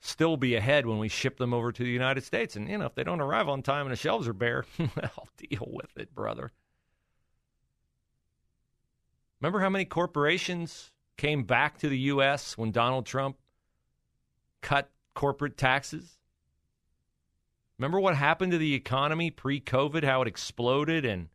still 0.00 0.38
be 0.38 0.54
ahead 0.54 0.86
when 0.86 0.98
we 0.98 1.08
ship 1.08 1.36
them 1.36 1.52
over 1.52 1.70
to 1.70 1.84
the 1.84 1.90
United 1.90 2.24
States. 2.24 2.56
And, 2.56 2.66
you 2.66 2.78
know, 2.78 2.86
if 2.86 2.94
they 2.94 3.04
don't 3.04 3.20
arrive 3.20 3.50
on 3.50 3.62
time 3.62 3.84
and 3.84 3.92
the 3.92 3.96
shelves 3.96 4.26
are 4.26 4.32
bare, 4.32 4.64
I'll 4.78 5.28
deal 5.36 5.68
with 5.70 5.94
it, 5.98 6.14
brother. 6.14 6.50
Remember 9.42 9.60
how 9.60 9.68
many 9.68 9.84
corporations 9.84 10.92
came 11.18 11.44
back 11.44 11.76
to 11.80 11.90
the 11.90 11.98
U.S. 11.98 12.56
when 12.56 12.70
Donald 12.70 13.04
Trump 13.04 13.36
cut 14.62 14.90
corporate 15.12 15.58
taxes? 15.58 16.19
Remember 17.80 17.98
what 17.98 18.14
happened 18.14 18.52
to 18.52 18.58
the 18.58 18.74
economy 18.74 19.30
pre 19.30 19.58
COVID, 19.58 20.04
how 20.04 20.20
it 20.20 20.28
exploded 20.28 21.06
and 21.06 21.30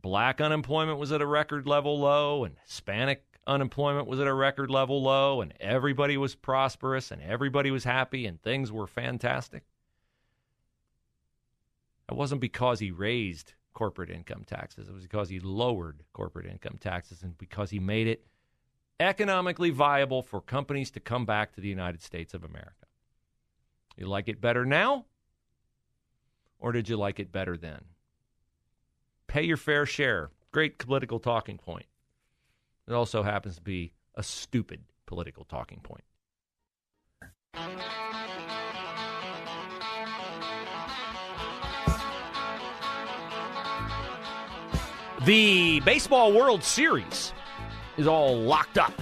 black 0.00 0.40
unemployment 0.40 1.00
was 1.00 1.10
at 1.10 1.20
a 1.20 1.26
record 1.26 1.66
level 1.66 1.98
low 1.98 2.44
and 2.44 2.54
Hispanic 2.64 3.24
unemployment 3.44 4.06
was 4.06 4.20
at 4.20 4.28
a 4.28 4.32
record 4.32 4.70
level 4.70 5.02
low, 5.02 5.40
and 5.40 5.52
everybody 5.58 6.16
was 6.16 6.36
prosperous 6.36 7.10
and 7.10 7.20
everybody 7.20 7.72
was 7.72 7.82
happy 7.82 8.24
and 8.24 8.40
things 8.40 8.70
were 8.70 8.86
fantastic. 8.86 9.64
It 12.08 12.14
wasn't 12.14 12.40
because 12.40 12.78
he 12.78 12.92
raised 12.92 13.54
corporate 13.74 14.10
income 14.10 14.44
taxes, 14.46 14.88
it 14.88 14.94
was 14.94 15.02
because 15.02 15.28
he 15.28 15.40
lowered 15.40 16.04
corporate 16.12 16.46
income 16.46 16.78
taxes 16.78 17.24
and 17.24 17.36
because 17.36 17.70
he 17.70 17.80
made 17.80 18.06
it 18.06 18.24
economically 19.00 19.70
viable 19.70 20.22
for 20.22 20.40
companies 20.40 20.92
to 20.92 21.00
come 21.00 21.26
back 21.26 21.52
to 21.54 21.60
the 21.60 21.68
United 21.68 22.00
States 22.00 22.32
of 22.32 22.44
America. 22.44 22.86
You 23.96 24.06
like 24.06 24.28
it 24.28 24.40
better 24.40 24.64
now? 24.64 25.06
Or 26.58 26.72
did 26.72 26.88
you 26.88 26.96
like 26.96 27.20
it 27.20 27.32
better 27.32 27.56
then? 27.56 27.80
Pay 29.26 29.42
your 29.42 29.56
fair 29.56 29.86
share. 29.86 30.30
Great 30.50 30.78
political 30.78 31.20
talking 31.20 31.58
point. 31.58 31.86
It 32.86 32.94
also 32.94 33.22
happens 33.22 33.56
to 33.56 33.62
be 33.62 33.92
a 34.14 34.22
stupid 34.22 34.80
political 35.06 35.44
talking 35.44 35.80
point. 35.80 36.04
The 45.24 45.80
Baseball 45.80 46.32
World 46.32 46.64
Series 46.64 47.32
is 47.96 48.06
all 48.06 48.38
locked 48.38 48.78
up. 48.78 48.92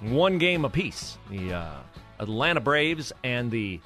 One 0.00 0.38
game 0.38 0.64
apiece. 0.64 1.18
The 1.30 1.54
uh, 1.54 1.78
Atlanta 2.20 2.60
Braves 2.60 3.12
and 3.24 3.50
the 3.50 3.80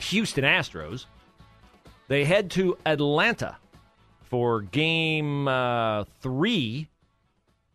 Houston 0.00 0.44
Astros. 0.44 1.06
They 2.08 2.24
head 2.24 2.50
to 2.52 2.76
Atlanta 2.86 3.58
for 4.22 4.62
game 4.62 5.46
uh, 5.46 6.04
three 6.20 6.88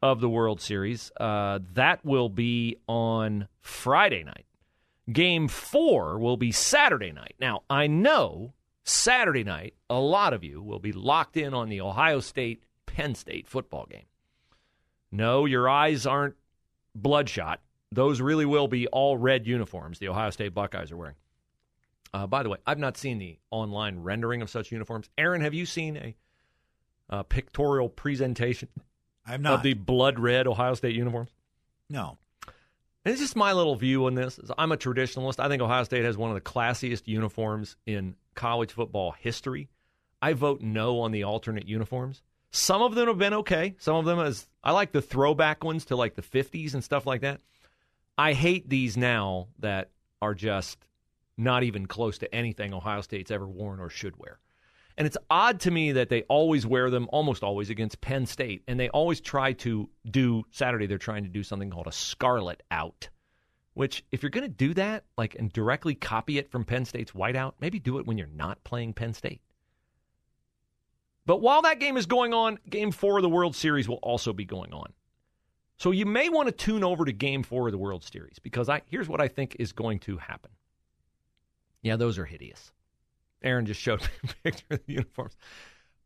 of 0.02 0.22
the 0.22 0.30
World 0.30 0.60
Series. 0.60 1.12
Uh, 1.20 1.60
that 1.74 2.04
will 2.04 2.30
be 2.30 2.78
on 2.88 3.48
Friday 3.62 4.24
night. 4.24 4.46
Game 5.12 5.48
four 5.48 6.18
will 6.18 6.38
be 6.38 6.52
Saturday 6.52 7.12
night. 7.12 7.36
Now, 7.40 7.62
I 7.70 7.88
know 7.88 8.54
Saturday 8.84 9.44
night, 9.44 9.76
a 9.90 10.00
lot 10.00 10.34
of 10.34 10.44
you 10.44 10.62
will 10.62 10.80
be 10.80 10.92
locked 10.92 11.38
in 11.38 11.54
on 11.54 11.70
the 11.70 11.82
Ohio 11.82 12.20
State 12.20 12.64
Penn 12.86 13.16
State 13.16 13.48
football 13.48 13.86
game. 13.90 14.06
No, 15.12 15.46
your 15.46 15.70
eyes 15.70 16.06
aren't 16.06 16.36
bloodshot. 16.96 17.60
those 17.92 18.20
really 18.22 18.46
will 18.46 18.68
be 18.68 18.88
all 18.88 19.18
red 19.18 19.46
uniforms 19.46 20.00
the 20.00 20.08
Ohio 20.08 20.32
State 20.32 20.54
Buckeyes 20.56 20.92
are 20.92 20.98
wearing. 20.98 21.16
Uh, 22.14 22.28
by 22.28 22.44
the 22.44 22.50
way, 22.50 22.58
I've 22.66 22.80
not 22.80 22.98
seen 22.98 23.18
the 23.18 23.38
online 23.50 24.00
rendering 24.00 24.42
of 24.42 24.50
such 24.50 24.72
uniforms. 24.72 25.10
Aaron, 25.18 25.42
have 25.42 25.54
you 25.54 25.66
seen 25.66 25.98
a, 25.98 26.16
a 27.10 27.24
pictorial 27.24 27.90
presentation 27.90 28.70
I'm 29.26 29.42
not. 29.42 29.54
of 29.56 29.64
the 29.64 29.74
blood 29.74 30.20
red 30.20 30.48
Ohio 30.48 30.76
State 30.76 30.96
uniforms? 30.96 31.30
no. 31.90 32.18
And 33.06 33.12
it's 33.12 33.22
just 33.22 33.36
my 33.36 33.52
little 33.52 33.76
view 33.76 34.06
on 34.06 34.16
this. 34.16 34.40
I'm 34.58 34.72
a 34.72 34.78
traditionalist. 34.78 35.38
I 35.38 35.50
think 35.50 35.62
Ohio 35.62 35.84
State 35.84 36.06
has 36.06 36.16
one 36.16 36.30
of 36.32 36.36
the 36.36 36.42
classiest 36.42 37.02
uniforms 37.06 37.76
in 37.86 38.16
college 38.34 38.72
football 38.72 39.12
history. 39.12 39.68
I 40.22 40.32
vote 40.34 40.62
no 40.62 41.02
on 41.02 41.12
the 41.12 41.24
alternate 41.26 41.68
uniforms. 41.68 42.22
Some 42.52 42.82
of 42.82 42.96
them 42.96 43.08
have 43.10 43.18
been 43.18 43.34
okay. 43.34 43.76
Some 43.78 43.98
of 43.98 44.06
them 44.06 44.20
as 44.20 44.48
I 44.64 44.72
like 44.72 44.94
the 44.94 45.02
throwback 45.02 45.66
ones 45.66 45.86
to 45.86 45.98
like 45.98 46.16
the 46.16 46.22
50s 46.22 46.76
and 46.76 46.82
stuff 46.82 47.06
like 47.06 47.22
that. 47.22 47.42
I 48.18 48.32
hate 48.32 48.70
these 48.70 48.96
now 48.96 49.48
that 49.60 49.90
are 50.22 50.34
just 50.34 50.78
not 51.38 51.64
even 51.64 51.86
close 51.86 52.18
to 52.20 52.36
anything 52.36 52.74
Ohio 52.74 53.02
State's 53.02 53.32
ever 53.32 53.48
worn 53.48 53.80
or 53.80 53.90
should 53.90 54.18
wear. 54.18 54.40
And 54.98 55.08
it's 55.08 55.18
odd 55.30 55.60
to 55.62 55.72
me 55.72 55.94
that 55.94 56.10
they 56.10 56.22
always 56.24 56.68
wear 56.68 56.90
them, 56.90 57.08
almost 57.12 57.44
always 57.44 57.70
against 57.70 58.02
Penn 58.02 58.26
State, 58.26 58.64
and 58.68 58.80
they 58.80 58.90
always 58.90 59.20
try 59.20 59.54
to 59.54 59.90
do 60.10 60.44
Saturday. 60.52 60.86
They're 60.86 61.00
trying 61.00 61.24
to 61.24 61.30
do 61.30 61.42
something 61.42 61.72
called 61.72 61.88
a 61.88 61.92
scarlet 61.92 62.62
out, 62.70 63.10
which 63.74 64.04
if 64.12 64.22
you're 64.22 64.30
going 64.30 64.48
to 64.48 64.48
do 64.48 64.74
that, 64.76 65.06
like 65.18 65.36
and 65.36 65.52
directly 65.52 65.96
copy 65.96 66.38
it 66.38 66.52
from 66.52 66.64
Penn 66.64 66.86
State's 66.86 67.12
whiteout, 67.12 67.54
maybe 67.60 67.80
do 67.80 67.98
it 67.98 68.06
when 68.06 68.20
you're 68.20 68.28
not 68.28 68.64
playing 68.64 68.94
Penn 68.94 69.14
State. 69.14 69.42
But 71.26 71.42
while 71.42 71.62
that 71.64 71.80
game 71.80 71.98
is 71.98 72.06
going 72.06 72.34
on, 72.34 72.60
Game 72.70 72.92
Four 72.92 73.18
of 73.18 73.24
the 73.24 73.30
World 73.30 73.56
Series 73.56 73.88
will 73.90 74.00
also 74.04 74.34
be 74.34 74.46
going 74.46 74.74
on. 74.74 74.94
So 75.78 75.92
you 75.92 76.06
may 76.06 76.30
want 76.30 76.48
to 76.48 76.52
tune 76.52 76.84
over 76.84 77.04
to 77.04 77.12
Game 77.12 77.42
Four 77.42 77.68
of 77.68 77.72
the 77.72 77.78
World 77.78 78.04
Series 78.04 78.38
because 78.40 78.70
I 78.70 78.82
here's 78.86 79.10
what 79.10 79.22
I 79.22 79.28
think 79.28 79.56
is 79.58 79.72
going 79.72 80.00
to 80.00 80.18
happen. 80.18 80.52
Yeah, 81.84 81.98
those 81.98 82.18
are 82.18 82.26
hideous. 82.26 82.72
Aaron 83.44 83.66
just 83.66 83.80
showed 83.80 84.02
me 84.02 84.08
a 84.24 84.28
picture 84.44 84.66
of 84.72 84.86
the 84.86 84.94
uniforms. 84.94 85.36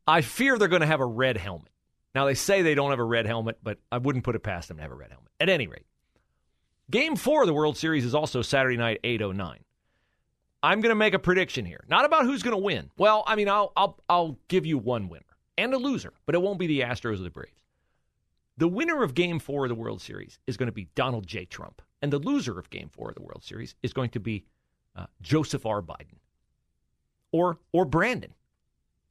I 0.06 0.22
fear 0.22 0.58
they're 0.58 0.68
going 0.68 0.82
to 0.82 0.88
have 0.88 1.00
a 1.00 1.06
red 1.06 1.38
helmet. 1.38 1.70
Now, 2.16 2.26
they 2.26 2.34
say 2.34 2.62
they 2.62 2.76
don't 2.76 2.90
have 2.90 3.00
a 3.00 3.04
red 3.04 3.28
helmet, 3.28 3.60
but 3.62 3.78
I 3.92 4.00
wouldn't 4.00 4.24
put 4.26 4.36
it 4.36 4.42
past 4.42 4.68
them 4.68 4.78
to 4.78 4.84
have 4.84 4.92
a 4.92 4.96
red 4.96 5.12
helmet. 5.12 5.32
At 5.40 5.50
any 5.50 5.68
rate, 5.68 5.86
game 6.90 7.16
four 7.16 7.42
of 7.42 7.48
the 7.48 7.54
World 7.54 7.78
Series 7.78 8.06
is 8.06 8.16
also 8.16 8.42
Saturday 8.42 8.78
night, 8.78 9.00
8.09. 9.04 9.60
I'm 10.64 10.82
going 10.82 10.90
to 10.90 10.96
make 10.96 11.14
a 11.14 11.20
prediction 11.20 11.66
here. 11.66 11.84
Not 11.88 12.06
about 12.06 12.26
who's 12.26 12.42
going 12.42 12.58
to 12.58 12.64
win. 12.64 12.90
Well, 12.98 13.24
I 13.28 13.36
mean, 13.36 13.48
I'll, 13.48 13.72
I'll, 13.78 14.00
I'll 14.10 14.40
give 14.48 14.66
you 14.66 14.80
one 14.80 15.10
winner 15.10 15.24
and 15.58 15.74
a 15.74 15.78
loser, 15.78 16.14
but 16.26 16.34
it 16.34 16.42
won't 16.42 16.60
be 16.60 16.68
the 16.68 16.82
Astros 16.82 17.20
or 17.20 17.24
the 17.24 17.30
Braves. 17.30 17.62
The 18.58 18.68
winner 18.68 19.04
of 19.04 19.14
game 19.14 19.38
four 19.38 19.66
of 19.66 19.70
the 19.70 19.76
World 19.76 20.02
Series 20.02 20.40
is 20.48 20.58
going 20.58 20.68
to 20.68 20.74
be 20.74 20.90
Donald 20.96 21.28
J. 21.28 21.46
Trump, 21.46 21.84
and 22.02 22.12
the 22.12 22.18
loser 22.18 22.58
of 22.58 22.72
game 22.72 22.90
four 22.92 23.10
of 23.10 23.16
the 23.16 23.22
World 23.22 23.44
Series 23.44 23.76
is 23.84 23.94
going 23.94 24.10
to 24.12 24.20
be 24.20 24.46
uh, 24.98 25.06
Joseph 25.22 25.66
R. 25.66 25.82
Biden 25.82 26.18
or 27.32 27.60
or 27.72 27.86
Brandon, 27.86 28.34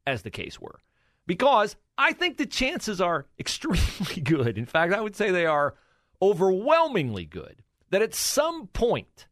as 0.07 0.23
the 0.23 0.31
case 0.31 0.61
were, 0.61 0.81
because 1.27 1.77
I 1.97 2.13
think 2.13 2.37
the 2.37 2.47
chances 2.47 3.01
are 3.01 3.27
extremely 3.39 4.21
good. 4.23 4.59
In 4.59 4.67
fact, 4.67 4.93
I 4.93 5.01
would 5.01 5.17
say 5.17 5.31
they 5.31 5.47
are 5.47 5.75
overwhelmingly 6.21 7.25
good 7.25 7.63
that 7.91 8.03
at 8.03 8.15
some 8.15 8.67
point 8.69 9.27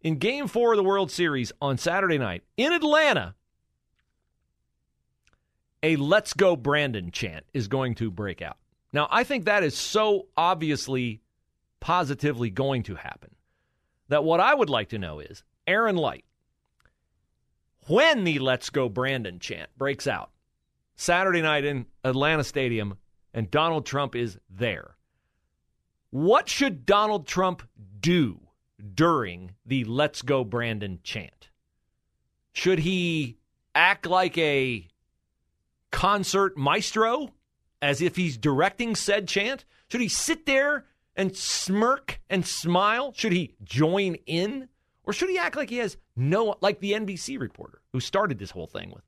in 0.00 0.16
Game 0.16 0.46
Four 0.46 0.72
of 0.72 0.76
the 0.76 0.84
World 0.84 1.10
Series 1.10 1.52
on 1.60 1.78
Saturday 1.78 2.18
night 2.18 2.42
in 2.56 2.72
Atlanta, 2.72 3.34
a 5.82 5.96
"Let's 5.96 6.34
Go 6.34 6.56
Brandon" 6.56 7.10
chant 7.10 7.46
is 7.54 7.68
going 7.68 7.94
to 7.96 8.10
break 8.10 8.42
out. 8.42 8.58
Now, 8.92 9.08
I 9.10 9.24
think 9.24 9.44
that 9.44 9.64
is 9.64 9.76
so 9.76 10.26
obviously, 10.36 11.20
positively 11.80 12.50
going 12.50 12.84
to 12.84 12.94
happen 12.94 13.34
that 14.08 14.24
what 14.24 14.40
I 14.40 14.54
would 14.54 14.70
like 14.70 14.90
to 14.90 14.98
know 14.98 15.20
is 15.20 15.42
Aaron 15.66 15.96
Light 15.96 16.24
when 17.86 18.24
the 18.24 18.38
Let's 18.38 18.70
Go 18.70 18.88
Brandon 18.88 19.38
chant 19.38 19.68
breaks 19.76 20.06
out 20.06 20.30
Saturday 20.96 21.42
night 21.42 21.64
in 21.64 21.86
Atlanta 22.02 22.44
Stadium 22.44 22.96
and 23.32 23.50
Donald 23.50 23.84
Trump 23.84 24.14
is 24.14 24.38
there. 24.48 24.96
What 26.10 26.48
should 26.48 26.86
Donald 26.86 27.26
Trump 27.26 27.62
do 28.00 28.40
during 28.94 29.52
the 29.66 29.84
Let's 29.84 30.22
Go 30.22 30.44
Brandon 30.44 31.00
chant? 31.02 31.48
Should 32.52 32.78
he 32.78 33.38
act 33.74 34.06
like 34.06 34.38
a 34.38 34.86
concert 35.90 36.56
maestro 36.56 37.30
as 37.82 38.00
if 38.00 38.16
he's 38.16 38.38
directing 38.38 38.94
said 38.94 39.26
chant? 39.26 39.64
Should 39.90 40.00
he 40.00 40.08
sit 40.08 40.46
there 40.46 40.86
and 41.16 41.36
smirk 41.36 42.20
and 42.30 42.46
smile? 42.46 43.12
Should 43.16 43.32
he 43.32 43.56
join 43.64 44.14
in? 44.26 44.68
Or 45.04 45.12
should 45.12 45.28
he 45.28 45.38
act 45.38 45.56
like 45.56 45.70
he 45.70 45.78
has 45.78 45.96
no, 46.16 46.56
like 46.60 46.80
the 46.80 46.92
NBC 46.92 47.38
reporter 47.38 47.80
who 47.92 48.00
started 48.00 48.38
this 48.38 48.50
whole 48.50 48.66
thing 48.66 48.90
with, 48.90 49.04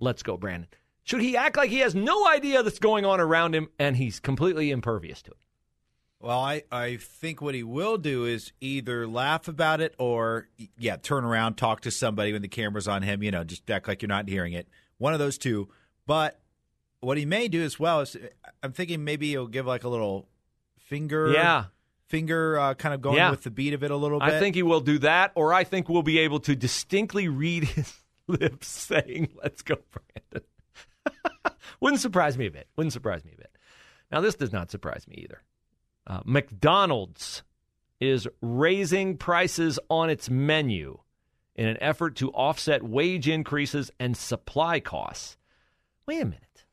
let's 0.00 0.22
go, 0.22 0.36
Brandon? 0.36 0.68
Should 1.04 1.20
he 1.20 1.36
act 1.36 1.56
like 1.56 1.70
he 1.70 1.80
has 1.80 1.94
no 1.94 2.26
idea 2.28 2.62
that's 2.62 2.78
going 2.78 3.04
on 3.04 3.20
around 3.20 3.54
him 3.54 3.68
and 3.78 3.96
he's 3.96 4.20
completely 4.20 4.70
impervious 4.70 5.20
to 5.22 5.32
it? 5.32 5.36
Well, 6.18 6.40
I, 6.40 6.62
I 6.72 6.96
think 6.96 7.42
what 7.42 7.54
he 7.54 7.62
will 7.62 7.98
do 7.98 8.24
is 8.24 8.52
either 8.62 9.06
laugh 9.06 9.46
about 9.46 9.82
it 9.82 9.94
or, 9.98 10.48
yeah, 10.78 10.96
turn 10.96 11.22
around, 11.22 11.56
talk 11.56 11.82
to 11.82 11.90
somebody 11.90 12.32
when 12.32 12.40
the 12.40 12.48
camera's 12.48 12.88
on 12.88 13.02
him, 13.02 13.22
you 13.22 13.30
know, 13.30 13.44
just 13.44 13.70
act 13.70 13.86
like 13.86 14.00
you're 14.00 14.08
not 14.08 14.26
hearing 14.26 14.54
it. 14.54 14.66
One 14.96 15.12
of 15.12 15.18
those 15.18 15.36
two. 15.36 15.68
But 16.06 16.40
what 17.00 17.18
he 17.18 17.26
may 17.26 17.48
do 17.48 17.62
as 17.62 17.78
well 17.78 18.00
is, 18.00 18.16
I'm 18.62 18.72
thinking 18.72 19.04
maybe 19.04 19.28
he'll 19.28 19.46
give 19.46 19.66
like 19.66 19.84
a 19.84 19.88
little 19.88 20.26
finger. 20.78 21.30
Yeah. 21.32 21.64
Finger 22.08 22.58
uh, 22.58 22.74
kind 22.74 22.94
of 22.94 23.00
going 23.00 23.16
Yeah. 23.16 23.30
with 23.30 23.42
the 23.42 23.50
beat 23.50 23.72
of 23.74 23.82
it 23.82 23.90
a 23.90 23.96
little 23.96 24.20
bit. 24.20 24.28
I 24.28 24.38
think 24.38 24.54
he 24.54 24.62
will 24.62 24.80
do 24.80 24.98
that, 24.98 25.32
or 25.34 25.52
I 25.52 25.64
think 25.64 25.88
we'll 25.88 26.02
be 26.02 26.18
able 26.18 26.40
to 26.40 26.54
distinctly 26.54 27.28
read 27.28 27.64
his 27.68 27.94
lips 28.26 28.68
saying, 28.68 29.30
let's 29.42 29.62
go, 29.62 29.76
Brandon. 29.90 30.48
Wouldn't 31.80 32.00
surprise 32.00 32.36
me 32.38 32.46
a 32.46 32.50
bit. 32.50 32.68
Wouldn't 32.76 32.92
surprise 32.92 33.24
me 33.24 33.32
a 33.34 33.36
bit. 33.36 33.50
Now, 34.12 34.20
this 34.20 34.34
does 34.34 34.52
not 34.52 34.70
surprise 34.70 35.06
me 35.08 35.16
either. 35.18 35.42
Uh, 36.06 36.20
McDonald's 36.24 37.42
is 38.00 38.28
raising 38.42 39.16
prices 39.16 39.78
on 39.88 40.10
its 40.10 40.28
menu 40.28 40.98
in 41.56 41.66
an 41.68 41.78
effort 41.80 42.16
to 42.16 42.30
offset 42.32 42.82
wage 42.82 43.28
increases 43.28 43.90
and 43.98 44.16
supply 44.16 44.78
costs. 44.80 45.36
Wait 46.06 46.20
a 46.20 46.24
minute. 46.24 46.64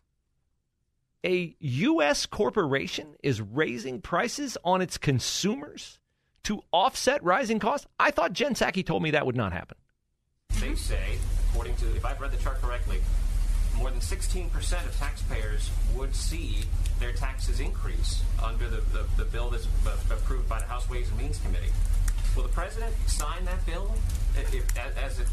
A 1.26 1.56
U.S. 1.60 2.26
corporation 2.26 3.16
is 3.22 3.42
raising 3.42 4.02
prices 4.02 4.58
on 4.64 4.82
its 4.82 4.98
consumers 4.98 6.00
to 6.44 6.64
offset 6.72 7.24
rising 7.24 7.60
costs? 7.60 7.86
I 8.00 8.10
thought 8.10 8.34
Jen 8.34 8.56
Psaki 8.56 8.84
told 8.84 9.04
me 9.04 9.12
that 9.12 9.26
would 9.26 9.36
not 9.36 9.54
happen. 9.54 9.78
They 10.60 10.74
say, 10.76 11.20
according 11.50 11.76
to, 11.78 11.96
if 11.96 12.06
I've 12.06 12.20
read 12.20 12.32
the 12.32 12.38
chart 12.38 12.60
correctly, 12.62 13.02
more 13.78 13.92
than 13.92 14.00
16% 14.00 14.52
of 14.86 14.98
taxpayers 14.98 15.70
would 15.96 16.16
see 16.16 16.64
their 17.00 17.14
taxes 17.14 17.60
increase 17.60 18.22
under 18.44 18.68
the, 18.68 18.82
the, 18.92 19.06
the 19.18 19.26
bill 19.26 19.50
that's 19.50 19.68
approved 20.10 20.50
by 20.50 20.60
the 20.60 20.66
House 20.66 20.90
Ways 20.90 21.10
and 21.10 21.20
Means 21.20 21.40
Committee. 21.40 21.72
Will 22.36 22.44
the 22.44 22.50
president 22.50 22.96
sign 23.08 23.46
that 23.46 23.64
bill 23.66 23.94
if, 24.36 24.78
as 24.78 25.20
it 25.20 25.28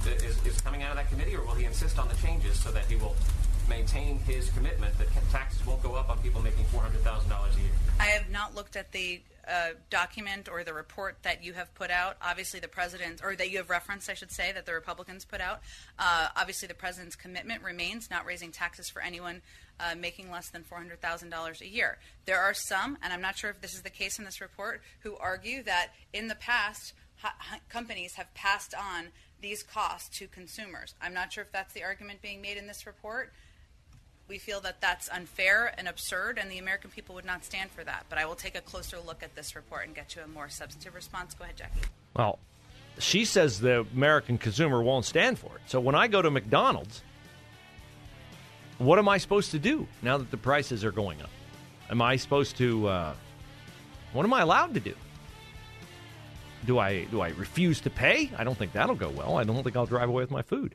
is 0.46 0.60
coming 0.60 0.82
out 0.82 0.90
of 0.90 0.96
that 0.96 1.08
committee, 1.08 1.34
or 1.34 1.44
will 1.44 1.54
he 1.54 1.64
insist 1.64 1.98
on 1.98 2.08
the 2.08 2.16
changes 2.16 2.58
so 2.58 2.70
that 2.72 2.84
he 2.86 2.96
will 2.96 3.14
maintain 3.68 4.18
his 4.20 4.50
commitment 4.50 4.96
that 4.98 5.08
taxes 5.30 5.64
won't 5.66 5.82
go 5.82 5.94
up 5.94 6.10
on 6.10 6.18
people 6.18 6.40
making 6.42 6.64
$400,000 6.66 7.56
a 7.56 7.60
year? 7.60 7.70
I 8.00 8.06
have 8.06 8.30
not 8.30 8.54
looked 8.54 8.76
at 8.76 8.92
the 8.92 9.20
uh, 9.48 9.70
document 9.90 10.48
or 10.48 10.62
the 10.62 10.74
report 10.74 11.16
that 11.22 11.42
you 11.42 11.54
have 11.54 11.74
put 11.74 11.90
out. 11.90 12.16
Obviously, 12.20 12.60
the 12.60 12.68
president, 12.68 13.20
or 13.22 13.34
that 13.34 13.50
you 13.50 13.58
have 13.58 13.70
referenced, 13.70 14.10
I 14.10 14.14
should 14.14 14.30
say, 14.30 14.52
that 14.52 14.66
the 14.66 14.74
Republicans 14.74 15.24
put 15.24 15.40
out. 15.40 15.60
Uh, 15.98 16.28
obviously, 16.36 16.68
the 16.68 16.74
president's 16.74 17.16
commitment 17.16 17.62
remains 17.62 18.10
not 18.10 18.26
raising 18.26 18.52
taxes 18.52 18.88
for 18.88 19.00
anyone 19.00 19.40
uh, 19.80 19.94
making 19.98 20.30
less 20.30 20.50
than 20.50 20.64
$400,000 20.64 21.60
a 21.60 21.68
year. 21.68 21.98
There 22.26 22.38
are 22.38 22.52
some, 22.54 22.98
and 23.02 23.12
I'm 23.12 23.22
not 23.22 23.36
sure 23.36 23.50
if 23.50 23.60
this 23.60 23.74
is 23.74 23.82
the 23.82 23.90
case 23.90 24.18
in 24.18 24.24
this 24.24 24.40
report, 24.40 24.82
who 25.00 25.16
argue 25.16 25.62
that 25.62 25.92
in 26.12 26.28
the 26.28 26.34
past, 26.34 26.92
companies 27.68 28.14
have 28.14 28.32
passed 28.34 28.74
on 28.74 29.08
these 29.40 29.62
costs 29.62 30.18
to 30.18 30.26
consumers. 30.26 30.94
I'm 31.00 31.14
not 31.14 31.32
sure 31.32 31.44
if 31.44 31.52
that's 31.52 31.72
the 31.72 31.84
argument 31.84 32.22
being 32.22 32.42
made 32.42 32.56
in 32.56 32.66
this 32.66 32.86
report. 32.86 33.32
We 34.28 34.36
feel 34.38 34.60
that 34.60 34.80
that's 34.82 35.08
unfair 35.08 35.72
and 35.78 35.88
absurd, 35.88 36.38
and 36.38 36.50
the 36.50 36.58
American 36.58 36.90
people 36.90 37.14
would 37.14 37.24
not 37.24 37.44
stand 37.46 37.70
for 37.70 37.82
that. 37.84 38.04
But 38.10 38.18
I 38.18 38.26
will 38.26 38.34
take 38.34 38.56
a 38.56 38.60
closer 38.60 38.98
look 39.00 39.22
at 39.22 39.34
this 39.34 39.56
report 39.56 39.86
and 39.86 39.94
get 39.94 40.14
you 40.14 40.22
a 40.22 40.28
more 40.28 40.50
substantive 40.50 40.94
response. 40.94 41.32
Go 41.32 41.44
ahead, 41.44 41.56
Jackie. 41.56 41.80
Well, 42.14 42.38
she 42.98 43.24
says 43.24 43.60
the 43.60 43.86
American 43.94 44.36
consumer 44.36 44.82
won't 44.82 45.06
stand 45.06 45.38
for 45.38 45.56
it. 45.56 45.62
So 45.66 45.80
when 45.80 45.94
I 45.94 46.08
go 46.08 46.20
to 46.20 46.30
McDonald's, 46.30 47.02
what 48.76 48.98
am 48.98 49.08
I 49.08 49.18
supposed 49.18 49.50
to 49.52 49.58
do 49.58 49.86
now 50.02 50.18
that 50.18 50.30
the 50.30 50.36
prices 50.36 50.84
are 50.84 50.92
going 50.92 51.22
up? 51.22 51.30
Am 51.90 52.02
I 52.02 52.16
supposed 52.16 52.58
to? 52.58 52.86
Uh, 52.86 53.14
what 54.12 54.24
am 54.24 54.32
I 54.34 54.42
allowed 54.42 54.74
to 54.74 54.80
do? 54.80 54.94
Do 56.66 56.78
I 56.78 57.04
do 57.04 57.20
I 57.20 57.28
refuse 57.30 57.80
to 57.82 57.90
pay? 57.90 58.30
I 58.36 58.44
don't 58.44 58.58
think 58.58 58.72
that'll 58.72 58.94
go 58.94 59.08
well. 59.08 59.38
I 59.38 59.44
don't 59.44 59.62
think 59.64 59.74
I'll 59.74 59.86
drive 59.86 60.08
away 60.08 60.22
with 60.22 60.30
my 60.30 60.42
food. 60.42 60.74